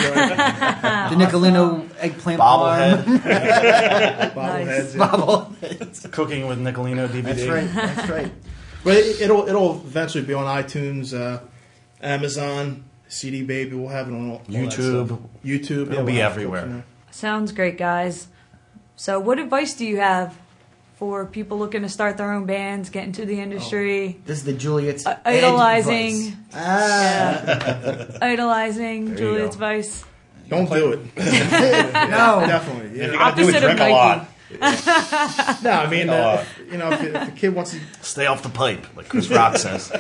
[1.16, 3.04] Nicolino eggplant bobblehead,
[4.34, 4.96] bobbleheads.
[4.96, 4.98] yeah.
[4.98, 5.54] Bobble.
[6.12, 7.24] cooking with Nicolino DVD.
[7.24, 7.74] That's right.
[7.74, 8.32] That's right.
[8.84, 11.42] But it, it'll it'll eventually be on iTunes, uh,
[12.02, 13.76] Amazon, CD Baby.
[13.76, 15.08] We'll have it on all, all YouTube.
[15.08, 15.20] stuff.
[15.44, 15.92] YouTube.
[15.92, 16.62] It'll be we'll have everywhere.
[16.62, 16.86] clips in there.
[17.12, 18.28] Sounds great, guys.
[18.96, 20.38] So, what advice do you have
[21.04, 24.54] for people looking to start their own bands, get into the industry, This is the
[24.54, 27.44] Juliet's uh, idolizing, Ah.
[27.46, 29.60] yeah, idolizing you Juliet's go.
[29.60, 30.06] Vice?
[30.48, 31.00] Don't do it.
[31.18, 32.40] No.
[32.48, 33.02] Definitely.
[33.02, 33.92] If you're gonna do it, drink a Mikey.
[33.92, 34.30] lot.
[35.64, 38.42] No, I mean, uh, uh, you know, if, if the kid wants to Stay off
[38.42, 39.92] the pipe, like Chris Rock says.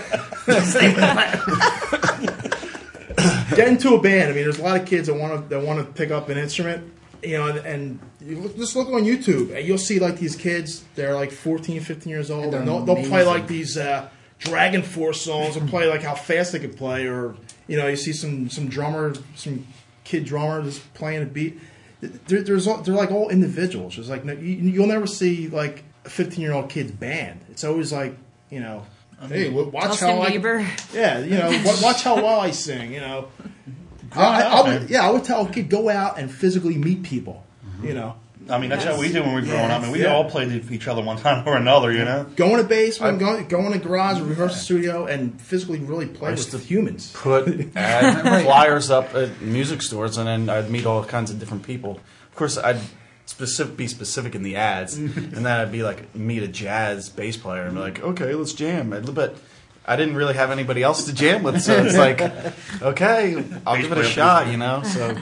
[3.56, 4.32] get into a band.
[4.32, 6.30] I mean, there's a lot of kids that want to that want to pick up
[6.30, 6.93] an instrument.
[7.24, 10.36] You know, and, and you look, just look on YouTube, and you'll see like these
[10.36, 10.84] kids.
[10.96, 14.10] They're like 14, 15 years old, And and, they're they'll, they'll play like these uh,
[14.40, 17.36] Dragon Force songs, and play like how fast they could play, or
[17.68, 19.66] you know, you see some some drummer, some
[20.04, 21.60] kid drummer just playing a beat.
[22.02, 23.98] They're, there's all, they're like all individuals.
[23.98, 27.40] It's like no, you, you'll never see like a 15 year old kid's band.
[27.50, 28.18] It's always like
[28.50, 28.86] you know.
[29.30, 30.94] Hey, watch Justin how I Bieber.
[30.94, 31.50] yeah, you know,
[31.82, 32.92] watch how well I sing.
[32.92, 33.28] You know,
[34.16, 37.04] I, I, I would, yeah, I would tell a kid go out and physically meet
[37.04, 37.44] people.
[37.66, 37.88] Mm-hmm.
[37.88, 38.16] You know,
[38.50, 39.80] I mean, that's how we did when we were growing up.
[39.82, 40.14] I mean, we Yeah.
[40.14, 42.26] all played with each other one time or another, you know?
[42.36, 46.06] go in a basement, go, go in a garage, or rehearsal studio, and physically really
[46.08, 47.12] play I with used to humans.
[47.14, 51.64] Put ad flyers up at music stores, and then I'd meet all kinds of different
[51.64, 52.00] people.
[52.30, 52.80] Of course, I'd
[53.26, 57.38] specific, be specific in the ads, and then I'd be like meet a jazz bass
[57.38, 58.92] player and be like, okay, let's jam.
[58.94, 59.38] I'd- But
[59.86, 62.22] I didn't really have anybody else to jam with, so it's like,
[62.82, 64.82] okay, I'll give it a shot, you know.
[64.84, 65.16] So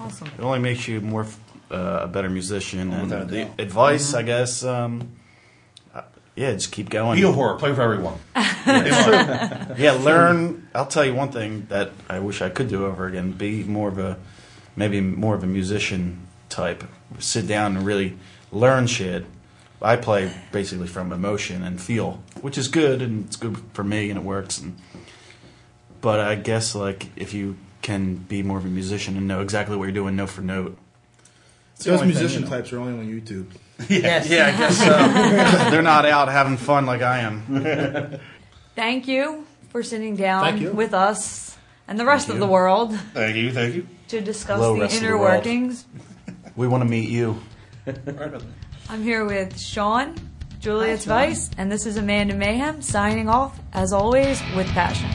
[0.00, 0.28] Awesome.
[0.28, 1.26] it only makes you more
[1.70, 2.92] uh, a better musician.
[2.92, 3.60] And without a the doubt.
[3.60, 5.10] advice, I guess, um,
[5.94, 6.02] uh,
[6.34, 7.16] yeah, just keep going.
[7.20, 7.58] Be a horror.
[7.58, 8.18] Play for everyone.
[8.66, 10.68] Yeah, learn.
[10.74, 13.88] I'll tell you one thing that I wish I could do over again: be more
[13.88, 14.16] of a,
[14.74, 16.82] maybe more of a musician type.
[17.20, 18.16] Sit down and really
[18.50, 19.24] learn shit.
[19.82, 24.10] I play basically from emotion and feel, which is good and it's good for me
[24.10, 24.58] and it works.
[24.58, 24.76] And,
[26.00, 29.76] but I guess like if you can be more of a musician and know exactly
[29.76, 30.76] what you're doing note for note.
[31.78, 32.56] Those only thing, musician you know.
[32.56, 33.46] types are only on YouTube.
[33.90, 34.30] Yes.
[34.30, 34.86] Yeah, I guess so.
[35.70, 38.18] They're not out having fun like I am.
[38.74, 43.36] Thank you for sitting down with us and the rest Thank of the world Thank
[43.36, 43.86] you, thank you.
[44.08, 45.84] to discuss Hello, the rest of the inner workings.
[46.56, 47.38] We want to meet you.
[48.88, 50.14] I'm here with Sean,
[50.60, 51.34] Juliet's Hi, Sean.
[51.34, 55.10] Vice, and this is Amanda Mayhem signing off, as always, with passion.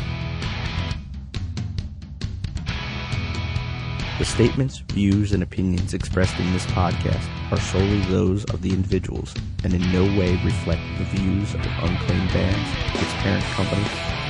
[4.20, 9.34] The statements, views, and opinions expressed in this podcast are solely those of the individuals
[9.64, 13.86] and in no way reflect the views of Unclaimed Bands, its parent company,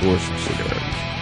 [0.06, 1.21] or subsidiaries.